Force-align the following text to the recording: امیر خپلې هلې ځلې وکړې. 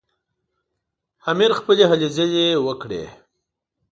امیر 1.31 1.51
خپلې 1.59 1.83
هلې 1.91 2.07
ځلې 2.15 2.45
وکړې. 2.67 3.03